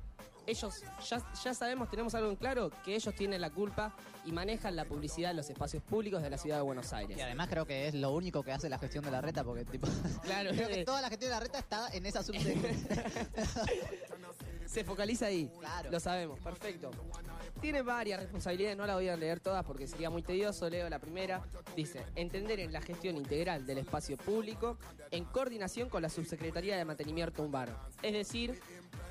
ellos, 0.47 0.83
ya, 1.07 1.21
ya 1.43 1.53
sabemos, 1.53 1.89
tenemos 1.89 2.15
algo 2.15 2.29
en 2.29 2.35
claro, 2.35 2.71
que 2.83 2.95
ellos 2.95 3.13
tienen 3.15 3.41
la 3.41 3.49
culpa 3.49 3.95
y 4.25 4.31
manejan 4.31 4.75
la 4.75 4.85
publicidad 4.85 5.31
en 5.31 5.37
los 5.37 5.49
espacios 5.49 5.83
públicos 5.83 6.21
de 6.21 6.29
la 6.29 6.37
ciudad 6.37 6.57
de 6.57 6.63
Buenos 6.63 6.93
Aires. 6.93 7.17
Y 7.17 7.21
además 7.21 7.47
creo 7.49 7.65
que 7.65 7.87
es 7.87 7.93
lo 7.93 8.11
único 8.11 8.43
que 8.43 8.51
hace 8.51 8.69
la 8.69 8.77
gestión 8.77 9.03
de 9.03 9.11
la 9.11 9.21
reta, 9.21 9.43
porque 9.43 9.65
tipo. 9.65 9.87
Claro, 10.21 10.51
creo 10.51 10.67
que 10.67 10.81
eh, 10.81 10.85
toda 10.85 11.01
la 11.01 11.09
gestión 11.09 11.29
de 11.29 11.35
la 11.35 11.39
reta 11.39 11.59
está 11.59 11.89
en 11.91 12.05
esa 12.05 12.23
subsecretaría. 12.23 12.77
se 14.65 14.83
focaliza 14.83 15.25
ahí. 15.27 15.51
Claro. 15.59 15.91
Lo 15.91 15.99
sabemos, 15.99 16.39
perfecto. 16.39 16.91
Tiene 17.59 17.81
varias 17.81 18.19
responsabilidades, 18.21 18.77
no 18.77 18.85
la 18.85 18.95
voy 18.95 19.09
a 19.09 19.15
leer 19.15 19.39
todas 19.39 19.63
porque 19.65 19.87
sería 19.87 20.09
muy 20.09 20.21
tedioso. 20.21 20.69
Leo 20.69 20.89
la 20.89 20.99
primera. 20.99 21.43
Dice, 21.75 22.05
entender 22.15 22.59
en 22.59 22.71
la 22.71 22.81
gestión 22.81 23.17
integral 23.17 23.65
del 23.65 23.79
espacio 23.79 24.17
público 24.17 24.77
en 25.11 25.25
coordinación 25.25 25.89
con 25.89 26.01
la 26.01 26.09
Subsecretaría 26.09 26.77
de 26.77 26.85
Mantenimiento 26.85 27.43
Urbano. 27.43 27.75
Es 28.01 28.13
decir, 28.13 28.59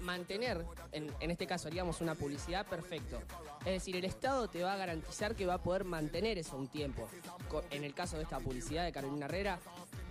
mantener, 0.00 0.64
en, 0.92 1.30
este 1.30 1.46
caso 1.46 1.68
haríamos 1.68 2.00
una 2.00 2.14
publicidad, 2.14 2.66
perfecto. 2.66 3.18
Es 3.60 3.72
decir, 3.72 3.96
el 3.96 4.04
Estado 4.04 4.48
te 4.48 4.62
va 4.62 4.72
a 4.72 4.76
garantizar 4.76 5.34
que 5.34 5.46
va 5.46 5.54
a 5.54 5.62
poder 5.62 5.84
mantener 5.84 6.38
eso 6.38 6.56
un 6.56 6.68
tiempo. 6.68 7.08
En 7.70 7.84
el 7.84 7.94
caso 7.94 8.16
de 8.16 8.24
esta 8.24 8.38
publicidad 8.38 8.84
de 8.84 8.92
Carolina 8.92 9.26
Herrera, 9.26 9.58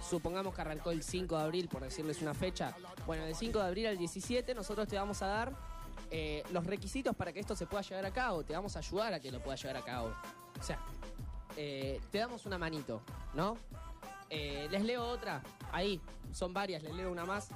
supongamos 0.07 0.53
que 0.53 0.61
arrancó 0.61 0.91
el 0.91 1.03
5 1.03 1.37
de 1.37 1.43
abril, 1.43 1.67
por 1.67 1.81
decirles 1.81 2.21
una 2.21 2.33
fecha. 2.33 2.75
Bueno, 3.05 3.25
del 3.25 3.35
5 3.35 3.59
de 3.59 3.65
abril 3.65 3.87
al 3.87 3.97
17 3.97 4.53
nosotros 4.55 4.87
te 4.87 4.95
vamos 4.95 5.21
a 5.21 5.27
dar 5.27 5.53
eh, 6.11 6.43
los 6.51 6.65
requisitos 6.65 7.15
para 7.15 7.31
que 7.31 7.39
esto 7.39 7.55
se 7.55 7.65
pueda 7.65 7.81
llevar 7.83 8.05
a 8.05 8.11
cabo. 8.11 8.43
Te 8.43 8.53
vamos 8.53 8.75
a 8.75 8.79
ayudar 8.79 9.13
a 9.13 9.19
que 9.19 9.31
lo 9.31 9.41
pueda 9.41 9.55
llevar 9.55 9.77
a 9.77 9.81
cabo. 9.81 10.13
O 10.59 10.63
sea, 10.63 10.79
eh, 11.57 11.99
te 12.11 12.19
damos 12.19 12.45
una 12.45 12.57
manito, 12.57 13.01
¿no? 13.33 13.57
Eh, 14.29 14.67
les 14.69 14.83
leo 14.83 15.05
otra, 15.07 15.41
ahí, 15.71 15.99
son 16.31 16.53
varias, 16.53 16.83
les 16.83 16.93
leo 16.93 17.11
una 17.11 17.25
más 17.25 17.49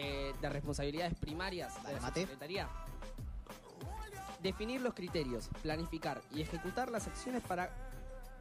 eh, 0.00 0.32
de 0.40 0.48
responsabilidades 0.48 1.14
primarias 1.14 1.82
de 1.84 1.92
la 1.92 2.00
Mate. 2.00 2.20
Secretaría. 2.20 2.68
Definir 4.40 4.80
los 4.80 4.94
criterios, 4.94 5.48
planificar 5.60 6.22
y 6.32 6.40
ejecutar 6.40 6.88
las 6.88 7.08
acciones 7.08 7.42
para 7.42 7.68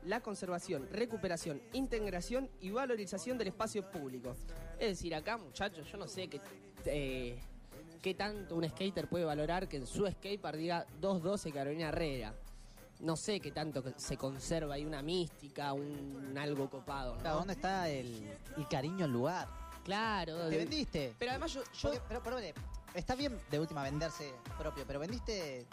la 0.04 0.22
conservación, 0.22 0.88
recuperación, 0.92 1.60
integración 1.74 2.48
y 2.62 2.70
valorización 2.70 3.40
del 3.40 3.48
espacio 3.48 3.90
público. 3.90 4.36
Es 4.80 4.90
decir, 4.90 5.16
acá, 5.16 5.38
muchachos, 5.38 5.92
yo 5.92 5.98
no 5.98 6.08
sé 6.08 6.28
qué, 6.28 6.40
eh, 6.86 7.40
qué 8.04 8.14
tanto 8.14 8.56
un 8.56 8.70
skater 8.70 9.08
puede 9.08 9.26
valorar 9.26 9.68
que 9.68 9.78
en 9.78 9.88
su 9.88 10.06
skatepark 10.06 10.58
diga 10.58 10.86
212 11.02 11.52
Carolina 11.52 11.90
Herrera. 11.90 12.36
No 13.00 13.16
sé 13.16 13.40
qué 13.40 13.52
tanto 13.52 13.84
se 13.98 14.16
conserva 14.16 14.76
ahí 14.76 14.86
una 14.86 15.02
mística, 15.02 15.74
un 15.74 16.36
algo 16.38 16.70
copado, 16.70 17.18
¿Dónde 17.24 17.54
está 17.54 17.90
el, 17.90 18.32
el 18.56 18.68
cariño 18.68 19.06
al 19.06 19.12
lugar? 19.12 19.67
Claro. 19.88 20.36
Te 20.44 20.50
de- 20.50 20.58
vendiste. 20.58 21.16
Pero 21.18 21.32
además 21.32 21.54
yo, 21.54 21.64
yo 21.64 21.90
Porque- 21.90 22.02
pero, 22.08 22.22
pero, 22.22 22.38
está 22.94 23.16
bien 23.16 23.40
de 23.50 23.60
última 23.60 23.82
venderse 23.84 24.32
propio, 24.58 24.84
pero 24.86 25.00
vendiste 25.00 25.66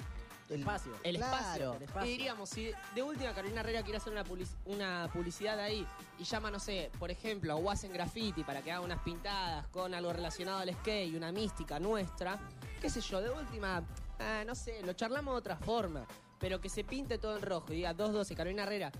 el 0.50 0.60
Espacio. 0.60 0.92
el 1.02 1.16
Claro. 1.16 1.34
espacio. 1.36 1.74
El 1.74 1.82
espacio. 1.82 2.08
Y 2.08 2.12
diríamos, 2.16 2.48
si 2.48 2.70
de 2.94 3.02
última 3.02 3.34
Carolina 3.34 3.60
Herrera 3.60 3.82
quiere 3.82 3.96
hacer 3.98 4.12
una, 4.12 4.24
publici- 4.24 4.54
una 4.66 5.10
publicidad 5.12 5.58
ahí 5.58 5.86
y 6.18 6.24
llama, 6.24 6.50
no 6.50 6.60
sé, 6.60 6.90
por 6.98 7.10
ejemplo, 7.10 7.52
a 7.54 7.56
Wasen 7.56 7.92
Graffiti 7.92 8.44
para 8.44 8.62
que 8.62 8.70
haga 8.70 8.80
unas 8.84 9.00
pintadas 9.02 9.66
con 9.68 9.92
algo 9.94 10.12
relacionado 10.12 10.58
al 10.58 10.72
skate 10.72 11.08
y 11.08 11.16
una 11.16 11.32
mística 11.32 11.80
nuestra, 11.80 12.38
qué 12.80 12.88
sé 12.88 13.00
yo, 13.00 13.20
de 13.20 13.30
última, 13.30 13.82
ah, 14.20 14.44
no 14.46 14.54
sé, 14.54 14.80
lo 14.82 14.92
charlamos 14.92 15.34
de 15.34 15.38
otra 15.38 15.56
forma, 15.56 16.06
pero 16.38 16.60
que 16.60 16.68
se 16.68 16.84
pinte 16.84 17.18
todo 17.18 17.36
en 17.36 17.42
rojo 17.42 17.72
y 17.72 17.76
diga 17.76 17.94
212 17.94 18.36
Carolina 18.36 18.62
Herrera. 18.62 18.92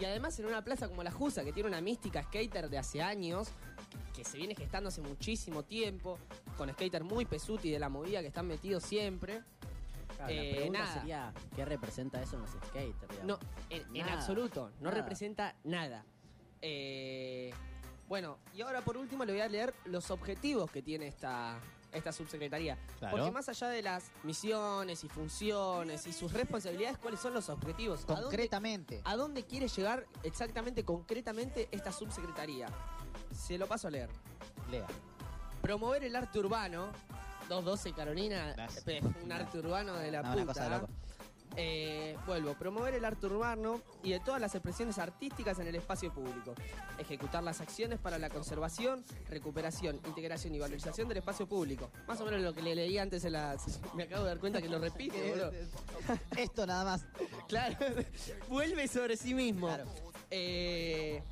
Y 0.00 0.06
además 0.06 0.38
en 0.38 0.46
una 0.46 0.64
plaza 0.64 0.88
como 0.88 1.02
la 1.02 1.10
Jusa, 1.10 1.44
que 1.44 1.52
tiene 1.52 1.68
una 1.68 1.82
mística 1.82 2.22
skater 2.22 2.70
de 2.70 2.78
hace 2.78 3.02
años, 3.02 3.48
que 4.14 4.24
se 4.24 4.36
viene 4.38 4.54
gestando 4.54 4.88
hace 4.88 5.00
muchísimo 5.00 5.62
tiempo, 5.64 6.18
con 6.56 6.70
skater 6.70 7.04
muy 7.04 7.24
pesuti 7.24 7.70
de 7.70 7.78
la 7.78 7.88
movida 7.88 8.20
que 8.20 8.28
están 8.28 8.46
metidos 8.46 8.82
siempre. 8.82 9.42
Claro, 10.16 10.32
Eh, 10.32 10.50
la 10.50 10.56
pregunta 10.56 10.78
nada. 10.80 10.94
sería, 10.94 11.32
¿qué 11.56 11.64
representa 11.64 12.22
eso 12.22 12.36
en 12.36 12.42
los 12.42 12.50
skaters? 12.50 13.24
No, 13.24 13.38
en, 13.70 14.08
absoluto, 14.08 14.70
no 14.80 14.90
nada. 14.90 14.96
representa 15.02 15.54
nada. 15.64 16.04
Eh, 16.60 17.52
bueno, 18.08 18.38
y 18.54 18.60
ahora 18.60 18.82
por 18.82 18.96
último 18.96 19.24
le 19.24 19.32
voy 19.32 19.40
a 19.40 19.48
leer 19.48 19.74
los 19.86 20.10
objetivos 20.10 20.70
que 20.70 20.82
tiene 20.82 21.06
esta, 21.08 21.58
esta 21.92 22.12
subsecretaría. 22.12 22.76
Claro. 22.98 23.16
Porque 23.16 23.30
más 23.32 23.48
allá 23.48 23.68
de 23.68 23.82
las 23.82 24.10
misiones 24.22 25.02
y 25.02 25.08
funciones 25.08 26.06
y 26.06 26.12
sus 26.12 26.32
responsabilidades, 26.32 26.98
¿cuáles 26.98 27.20
son 27.20 27.32
los 27.32 27.48
objetivos? 27.48 28.02
¿A 28.04 28.06
dónde, 28.08 28.22
concretamente. 28.24 29.00
¿A 29.04 29.16
dónde 29.16 29.44
quiere 29.44 29.66
llegar 29.68 30.06
exactamente, 30.22 30.84
concretamente, 30.84 31.68
esta 31.72 31.90
subsecretaría? 31.90 32.68
Se 33.34 33.58
lo 33.58 33.66
paso 33.66 33.88
a 33.88 33.90
leer. 33.90 34.08
Lea. 34.70 34.86
Promover 35.60 36.04
el 36.04 36.16
arte 36.16 36.38
urbano. 36.38 36.90
212 37.48 37.92
Carolina, 37.92 38.54
un 39.24 39.32
arte 39.32 39.58
urbano 39.58 39.94
de 39.96 40.10
la 40.10 40.22
No, 40.22 40.28
puta. 40.30 40.36
una 40.42 40.46
cosa 40.46 40.64
de 40.64 40.70
loco. 40.70 40.88
Eh, 41.54 42.16
vuelvo, 42.26 42.54
promover 42.54 42.94
el 42.94 43.04
arte 43.04 43.26
urbano 43.26 43.82
y 44.02 44.12
de 44.12 44.20
todas 44.20 44.40
las 44.40 44.54
expresiones 44.54 44.96
artísticas 44.98 45.58
en 45.58 45.66
el 45.66 45.74
espacio 45.74 46.10
público. 46.10 46.54
Ejecutar 46.98 47.42
las 47.42 47.60
acciones 47.60 47.98
para 47.98 48.16
la 48.18 48.30
conservación, 48.30 49.04
recuperación, 49.28 50.00
integración 50.06 50.54
y 50.54 50.60
valorización 50.60 51.08
del 51.08 51.18
espacio 51.18 51.46
público. 51.46 51.90
Más 52.08 52.18
o 52.22 52.24
menos 52.24 52.40
lo 52.40 52.54
que 52.54 52.62
le 52.62 52.74
leí 52.74 52.96
antes 52.96 53.22
en 53.26 53.32
la... 53.34 53.54
Me 53.94 54.04
acabo 54.04 54.22
de 54.22 54.30
dar 54.30 54.38
cuenta 54.38 54.62
que 54.62 54.68
lo 54.70 54.78
repite, 54.78 55.28
boludo. 55.30 55.52
Esto 56.38 56.66
nada 56.66 56.84
más. 56.84 57.04
Claro, 57.48 57.76
vuelve 58.48 58.88
sobre 58.88 59.18
sí 59.18 59.34
mismo. 59.34 59.66
Claro. 59.66 59.84
Eh, 60.30 61.22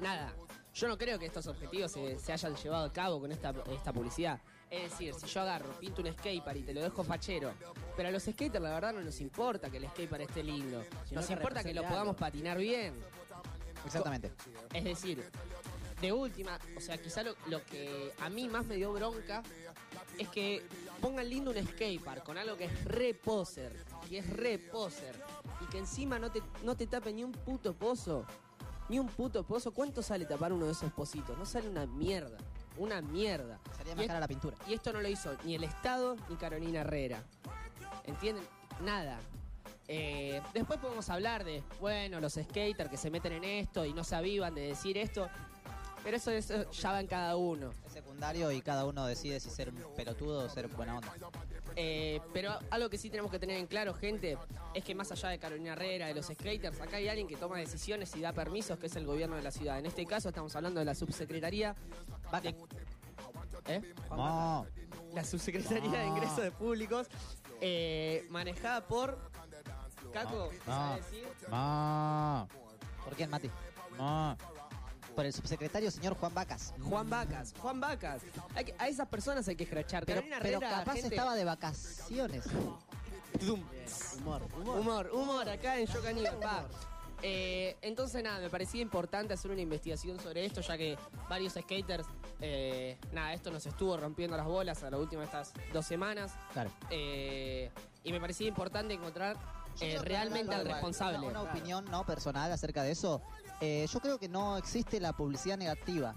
nada, 0.00 0.32
yo 0.74 0.88
no 0.88 0.98
creo 0.98 1.18
que 1.18 1.26
estos 1.26 1.46
objetivos 1.46 1.92
se, 1.92 2.18
se 2.18 2.32
hayan 2.32 2.56
llevado 2.56 2.86
a 2.86 2.92
cabo 2.92 3.20
con 3.20 3.30
esta, 3.30 3.54
esta 3.72 3.92
publicidad. 3.92 4.40
Es 4.70 4.90
decir, 4.90 5.14
si 5.14 5.26
yo 5.26 5.40
agarro, 5.42 5.70
pinto 5.78 6.02
un 6.02 6.12
skatepark 6.12 6.56
y 6.56 6.62
te 6.62 6.74
lo 6.74 6.82
dejo 6.82 7.04
fachero, 7.04 7.52
pero 7.96 8.08
a 8.08 8.12
los 8.12 8.24
skaters 8.24 8.60
la 8.60 8.70
verdad 8.74 8.92
no 8.92 9.00
nos 9.02 9.20
importa 9.20 9.70
que 9.70 9.76
el 9.76 9.86
skatepark 9.86 10.22
esté 10.22 10.42
lindo. 10.42 10.84
Nos 11.12 11.30
importa 11.30 11.62
que 11.62 11.72
lo 11.72 11.82
podamos 11.82 12.16
patinar 12.16 12.58
bien. 12.58 12.94
Exactamente. 13.86 14.32
Es 14.72 14.82
decir, 14.82 15.24
de 16.00 16.12
última, 16.12 16.58
o 16.76 16.80
sea, 16.80 16.98
quizá 16.98 17.22
lo, 17.22 17.36
lo 17.46 17.64
que 17.64 18.12
a 18.20 18.28
mí 18.28 18.48
más 18.48 18.66
me 18.66 18.74
dio 18.74 18.92
bronca 18.92 19.42
es 20.18 20.28
que 20.28 20.62
pongan 21.00 21.28
lindo 21.28 21.50
un 21.50 21.66
skatepark 21.66 22.24
con 22.24 22.36
algo 22.36 22.56
que 22.56 22.64
es 22.64 22.84
re 22.84 23.14
poser, 23.14 23.84
que 24.08 24.18
es 24.18 24.28
re 24.28 24.58
poser, 24.58 25.14
y 25.60 25.66
que 25.66 25.78
encima 25.78 26.18
no 26.18 26.32
te, 26.32 26.42
no 26.64 26.76
te 26.76 26.86
tape 26.86 27.12
ni 27.12 27.22
un 27.22 27.32
puto 27.32 27.74
pozo, 27.74 28.26
ni 28.88 28.98
un 28.98 29.08
puto 29.08 29.44
pozo. 29.44 29.72
¿Cuánto 29.72 30.02
sale 30.02 30.26
tapar 30.26 30.52
uno 30.52 30.66
de 30.66 30.72
esos 30.72 30.92
pocitos? 30.92 31.36
No 31.38 31.46
sale 31.46 31.68
una 31.68 31.86
mierda, 31.86 32.38
una 32.78 33.00
mierda. 33.00 33.58
Sería 33.76 33.92
Y 33.92 33.96
más 33.96 34.06
cara 34.06 34.20
la 34.20 34.28
pintura. 34.28 34.56
Y 34.66 34.74
esto 34.74 34.92
no 34.92 35.00
lo 35.00 35.08
hizo 35.08 35.36
ni 35.44 35.54
el 35.54 35.64
Estado 35.64 36.16
ni 36.28 36.36
Carolina 36.36 36.80
Herrera. 36.80 37.22
¿Entienden? 38.04 38.44
Nada. 38.82 39.18
Eh, 39.86 40.40
después 40.54 40.78
podemos 40.78 41.08
hablar 41.10 41.44
de, 41.44 41.62
bueno, 41.80 42.20
los 42.20 42.34
skaters 42.34 42.88
que 42.88 42.96
se 42.96 43.10
meten 43.10 43.32
en 43.32 43.44
esto 43.44 43.84
y 43.84 43.92
no 43.92 44.04
se 44.04 44.16
avivan 44.16 44.54
de 44.54 44.62
decir 44.62 44.96
esto. 44.96 45.28
Pero 46.02 46.18
eso, 46.18 46.30
eso 46.30 46.70
ya 46.70 46.92
va 46.92 47.00
en 47.00 47.06
cada 47.06 47.36
uno. 47.36 47.70
Es 47.86 47.92
secundario 47.92 48.52
y 48.52 48.60
cada 48.60 48.84
uno 48.84 49.06
decide 49.06 49.40
si 49.40 49.48
ser 49.48 49.70
un 49.70 49.94
pelotudo 49.96 50.44
o 50.44 50.48
ser 50.48 50.68
buena 50.68 50.96
onda. 50.96 51.12
Eh, 51.76 52.20
pero 52.32 52.56
algo 52.70 52.88
que 52.88 52.98
sí 52.98 53.10
tenemos 53.10 53.30
que 53.32 53.38
tener 53.38 53.56
en 53.58 53.66
claro, 53.66 53.94
gente, 53.94 54.38
es 54.74 54.84
que 54.84 54.94
más 54.94 55.10
allá 55.10 55.30
de 55.30 55.38
Carolina 55.38 55.72
Herrera, 55.72 56.06
de 56.06 56.14
los 56.14 56.26
skaters, 56.26 56.80
acá 56.80 56.98
hay 56.98 57.08
alguien 57.08 57.26
que 57.26 57.36
toma 57.36 57.58
decisiones 57.58 58.14
y 58.14 58.20
da 58.20 58.32
permisos, 58.32 58.78
que 58.78 58.86
es 58.86 58.96
el 58.96 59.06
gobierno 59.06 59.34
de 59.36 59.42
la 59.42 59.50
ciudad. 59.50 59.78
En 59.78 59.86
este 59.86 60.06
caso 60.06 60.28
estamos 60.28 60.54
hablando 60.54 60.78
de 60.80 60.86
la 60.86 60.94
subsecretaría. 60.94 61.74
De- 62.42 62.54
¿Eh? 63.66 63.94
No. 64.10 64.66
la 65.14 65.24
subsecretaría 65.24 65.90
de. 65.98 66.06
Ingresos 66.06 66.42
de 66.42 66.50
Públicos, 66.52 67.08
eh, 67.60 68.26
manejada 68.30 68.86
por. 68.86 69.18
Caco, 70.12 70.50
¿qué 70.50 70.58
No. 70.58 70.64
sabe 70.72 71.00
decir? 71.00 71.28
No. 71.50 72.48
¿Por 73.04 73.14
quién, 73.16 73.30
Mati? 73.30 73.50
No. 73.98 74.36
Por 75.14 75.26
el 75.26 75.32
subsecretario 75.32 75.90
señor 75.90 76.14
Juan 76.16 76.34
Vacas. 76.34 76.74
Juan 76.82 77.08
Vacas, 77.08 77.54
Juan 77.58 77.80
Vacas. 77.80 78.22
Hay 78.54 78.64
que- 78.64 78.74
a 78.78 78.88
esas 78.88 79.08
personas 79.08 79.46
hay 79.48 79.56
que 79.56 79.64
escrachar. 79.64 80.04
Pero, 80.04 80.20
Carolina 80.20 80.38
pero 80.42 80.56
Herrera, 80.58 80.78
capaz 80.78 80.94
gente- 80.94 81.08
estaba 81.14 81.34
de 81.36 81.44
vacaciones. 81.44 82.44
Bien, 83.40 83.64
humor, 84.18 84.42
humor. 84.56 84.78
Humor, 84.80 85.10
humor, 85.12 85.48
acá 85.48 85.78
en 85.78 85.86
Yo 85.86 86.02
Caníbal, 86.02 86.38
va. 86.42 86.66
Eh, 87.22 87.76
entonces 87.80 88.22
nada, 88.22 88.38
me 88.40 88.50
parecía 88.50 88.82
importante 88.82 89.32
hacer 89.34 89.50
una 89.50 89.60
investigación 89.62 90.20
sobre 90.20 90.44
esto, 90.44 90.60
ya 90.60 90.76
que 90.76 90.98
varios 91.28 91.54
skaters, 91.54 92.06
eh, 92.40 92.98
nada, 93.12 93.32
esto 93.32 93.50
nos 93.50 93.64
estuvo 93.66 93.96
rompiendo 93.96 94.36
las 94.36 94.44
bolas 94.46 94.82
a 94.82 94.90
la 94.90 94.98
última 94.98 95.22
de 95.22 95.26
estas 95.26 95.52
dos 95.72 95.86
semanas. 95.86 96.32
Claro. 96.52 96.70
eh, 96.90 97.70
y 98.02 98.12
me 98.12 98.20
parecía 98.20 98.46
importante 98.48 98.92
encontrar 98.92 99.36
eh, 99.80 99.98
realmente 100.02 100.54
al 100.54 100.64
responsable. 100.64 101.18
Una, 101.18 101.40
una 101.40 101.42
opinión 101.42 101.84
no 101.90 102.04
personal 102.04 102.50
acerca 102.52 102.82
de 102.82 102.92
eso. 102.92 103.22
Eh, 103.60 103.86
yo 103.90 104.00
creo 104.00 104.18
que 104.18 104.28
no 104.28 104.56
existe 104.56 105.00
la 105.00 105.12
publicidad 105.12 105.56
negativa. 105.56 106.14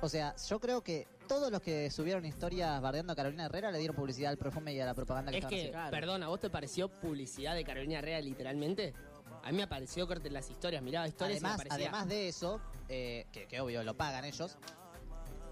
O 0.00 0.08
sea, 0.08 0.34
yo 0.36 0.58
creo 0.60 0.82
que 0.82 1.06
todos 1.28 1.52
los 1.52 1.60
que 1.60 1.90
subieron 1.90 2.24
historias 2.24 2.80
bardeando 2.80 3.12
a 3.12 3.16
Carolina 3.16 3.44
Herrera 3.44 3.70
le 3.70 3.78
dieron 3.78 3.94
publicidad 3.94 4.30
al 4.30 4.38
perfume 4.38 4.72
y 4.72 4.80
a 4.80 4.86
la 4.86 4.94
propaganda 4.94 5.30
que 5.30 5.38
Es 5.38 5.44
estaban 5.44 5.62
que, 5.62 5.68
haciendo. 5.76 5.90
Perdón, 5.90 6.22
¿a 6.22 6.28
vos 6.28 6.40
te 6.40 6.50
pareció 6.50 6.88
publicidad 6.88 7.54
de 7.54 7.64
Carolina 7.64 7.98
Herrera 7.98 8.20
literalmente? 8.20 8.94
A 9.42 9.50
mí 9.50 9.56
me 9.56 9.62
apareció 9.62 10.06
corte 10.06 10.28
en 10.28 10.34
las 10.34 10.50
historias, 10.50 10.82
miraba 10.82 11.06
historias 11.06 11.40
y 11.40 11.44
Además, 11.44 11.58
me 11.58 11.68
parecía... 11.68 11.88
además 11.88 12.08
de 12.08 12.28
eso, 12.28 12.60
eh, 12.88 13.26
que, 13.32 13.46
que 13.46 13.60
obvio 13.60 13.82
lo 13.84 13.96
pagan 13.96 14.24
ellos, 14.24 14.58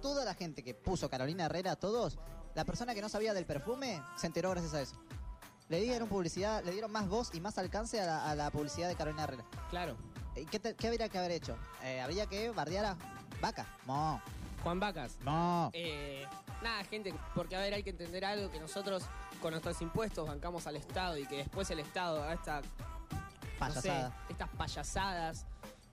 toda 0.03 0.25
la 0.25 0.35
gente 0.35 0.63
que 0.63 0.75
puso 0.75 1.09
Carolina 1.09 1.45
Herrera, 1.47 1.77
todos, 1.77 2.19
la 2.55 2.65
persona 2.65 2.95
que 2.95 3.01
no 3.01 3.09
sabía 3.09 3.33
del 3.33 3.47
perfume 3.47 4.03
se 4.17 4.27
enteró 4.27 4.51
gracias 4.51 4.75
a 4.75 4.83
eso. 4.83 4.97
Le 5.69 5.81
dieron 5.81 6.09
publicidad, 6.09 6.65
le 6.65 6.73
dieron 6.73 6.91
más 6.91 7.09
voz 7.09 7.31
y 7.35 7.41
más 7.41 7.59
alcance 7.59 8.01
a 8.01 8.07
la, 8.07 8.31
a 8.31 8.35
la 8.35 8.51
publicidad 8.51 8.89
de 8.89 8.95
Carolina 8.97 9.25
Herrera. 9.25 9.45
Claro, 9.71 9.97
¿Y 10.37 10.45
qué, 10.47 10.59
te- 10.61 10.75
qué 10.77 10.87
habría 10.89 11.09
que 11.09 11.19
haber 11.19 11.33
hecho? 11.33 11.57
Eh, 11.83 12.01
habría 12.01 12.27
que 12.27 12.51
bardear 12.51 12.85
a 12.85 12.97
Vaca. 13.41 13.67
No, 13.87 14.23
Juan 14.63 14.79
Vacas. 14.81 15.17
no. 15.25 15.71
Eh, 15.73 16.25
nada, 16.63 16.85
gente, 16.85 17.13
porque 17.35 17.57
a 17.57 17.61
ver, 17.61 17.75
hay 17.75 17.83
que 17.83 17.91
entender 17.91 18.25
algo 18.25 18.51
que 18.51 18.61
nosotros 18.61 19.03
con 19.43 19.51
nuestros 19.51 19.81
impuestos 19.83 20.27
bancamos 20.29 20.67
al 20.67 20.77
Estado 20.77 21.17
y 21.19 21.27
que 21.27 21.39
después 21.39 21.69
el 21.71 21.81
Estado 21.81 22.23
a 22.23 22.33
esta, 22.35 22.61
no 22.61 22.69
sé, 22.71 23.59
Payasada. 23.59 24.25
estas 24.29 24.49
payasadas 24.51 25.47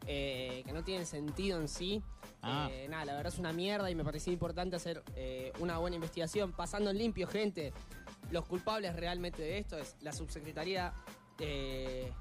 eh, 0.08 0.62
que 0.66 0.74
no 0.74 0.84
tienen 0.84 1.06
sentido 1.08 1.60
en 1.60 1.68
sí. 1.68 2.04
Ah. 2.44 2.68
Eh, 2.72 2.88
nada, 2.88 3.06
la 3.06 3.14
verdad 3.16 3.34
es 3.34 3.40
una 3.40 3.52
mierda 3.52 3.90
y 3.90 3.96
me 3.96 4.04
parecía 4.04 4.32
importante 4.32 4.76
hacer 4.76 5.04
eh, 5.16 5.52
una 5.60 5.80
buena 5.80 5.96
investigación. 5.96 6.52
Pasando 6.52 6.92
en 6.92 6.98
limpio, 7.00 7.28
gente, 7.28 7.74
los 8.36 8.46
culpables 8.46 8.94
realmente 8.98 9.42
de 9.42 9.58
esto 9.60 9.78
es 9.78 9.96
la 10.02 10.12
subsecretaría. 10.12 10.94
eh, 11.40 12.12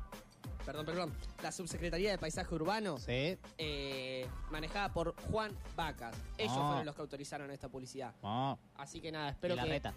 perdón, 0.64 0.86
perdón. 0.86 1.14
La 1.42 1.50
subsecretaría 1.52 2.10
de 2.12 2.18
Paisaje 2.18 2.54
Urbano. 2.54 2.98
Sí. 2.98 3.36
eh, 3.58 4.26
manejada 4.50 4.92
por 4.92 5.14
Juan 5.30 5.50
Vacas. 5.76 6.16
Ellos 6.38 6.54
Ah. 6.56 6.66
fueron 6.68 6.86
los 6.86 6.94
que 6.94 7.00
autorizaron 7.02 7.50
esta 7.50 7.68
publicidad. 7.68 8.14
No. 8.22 8.58
Así 8.76 9.00
que 9.00 9.10
nada, 9.12 9.30
espero 9.30 9.54
y 9.54 9.56
la 9.56 9.64
que. 9.64 9.68
reta. 9.70 9.94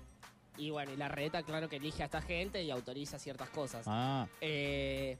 Y 0.57 0.71
bueno, 0.71 0.91
y 0.91 0.97
la 0.97 1.07
reta, 1.07 1.43
claro 1.43 1.69
que 1.69 1.75
elige 1.75 2.01
a 2.01 2.05
esta 2.07 2.21
gente 2.21 2.63
y 2.63 2.71
autoriza 2.71 3.19
ciertas 3.19 3.49
cosas. 3.51 3.83
Ah. 3.87 4.27
Eh, 4.41 5.17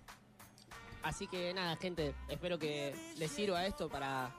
así 1.04 1.28
que 1.28 1.54
nada, 1.54 1.76
gente, 1.76 2.16
espero 2.28 2.58
que 2.58 2.96
les 3.18 3.32
sirva 3.32 3.66
esto 3.68 3.88
para, 3.88 4.32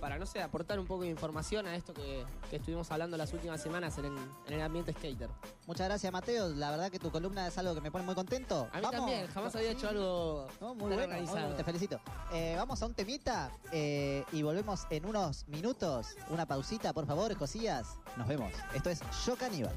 para, 0.00 0.18
no 0.18 0.26
sé, 0.26 0.42
aportar 0.42 0.80
un 0.80 0.86
poco 0.86 1.02
de 1.02 1.08
información 1.10 1.66
a 1.66 1.76
esto 1.76 1.92
que, 1.92 2.24
que 2.48 2.56
estuvimos 2.56 2.90
hablando 2.90 3.16
las 3.16 3.32
últimas 3.32 3.60
semanas 3.62 3.96
en 3.98 4.06
el, 4.06 4.16
en 4.46 4.54
el 4.54 4.62
ambiente 4.62 4.92
skater. 4.92 5.28
Muchas 5.66 5.86
gracias, 5.88 6.12
Mateo. 6.12 6.48
La 6.48 6.70
verdad 6.70 6.90
que 6.90 6.98
tu 6.98 7.10
columna 7.10 7.46
es 7.46 7.56
algo 7.58 7.74
que 7.74 7.80
me 7.80 7.90
pone 7.90 8.04
muy 8.04 8.14
contento. 8.14 8.68
A 8.72 8.76
mí 8.76 8.82
Vamos. 8.82 8.92
también, 8.92 9.26
jamás 9.28 9.54
había 9.54 9.70
hecho 9.72 9.88
algo 9.88 10.46
No, 10.60 10.68
muy 10.74 10.88
tan 10.88 10.88
bueno, 10.98 11.02
organizado. 11.12 11.48
muy- 11.48 11.56
te 11.56 11.64
felicito. 11.64 12.00
Eh, 12.32 12.54
vamos 12.56 12.82
a 12.82 12.86
un 12.86 12.94
temita 12.94 13.50
eh, 13.72 14.24
y 14.32 14.42
volvemos 14.42 14.86
en 14.90 15.04
unos 15.06 15.46
minutos. 15.48 16.16
Una 16.30 16.46
pausita, 16.46 16.92
por 16.92 17.06
favor, 17.06 17.36
cosillas. 17.36 17.86
Nos 18.16 18.26
vemos. 18.26 18.52
Esto 18.74 18.90
es 18.90 19.00
Yo 19.26 19.36
Caníbal. 19.36 19.74